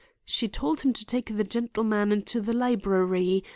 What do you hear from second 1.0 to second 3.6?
take the gentleman into the library.